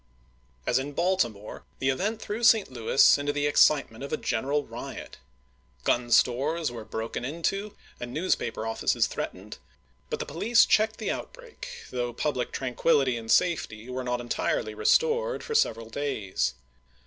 As 0.65 0.79
in 0.79 0.93
Baltimore, 0.93 1.63
the 1.77 1.89
event 1.89 2.19
threw 2.19 2.43
St. 2.43 2.71
Louis 2.73 3.19
into 3.19 3.31
the 3.31 3.45
excitement 3.45 4.03
of 4.03 4.11
a 4.11 4.17
general 4.17 4.65
riot. 4.65 5.17
Gun 5.83 6.09
stores 6.09 6.71
were 6.71 6.83
broken 6.83 7.23
into 7.23 7.75
and 7.99 8.11
newspaper 8.11 8.65
offices 8.65 9.05
threatened; 9.05 9.59
but 10.09 10.19
the 10.19 10.25
police 10.25 10.65
checked 10.65 10.97
the 10.97 11.11
outbreak, 11.11 11.67
though 11.91 12.13
public 12.13 12.51
tranquillity 12.51 13.15
and 13.15 13.29
safety 13.29 13.91
were 13.91 14.03
not 14.03 14.19
entirely 14.19 14.73
restored 14.73 15.43
for 15.43 15.53
several 15.53 15.91
days. 15.91 16.55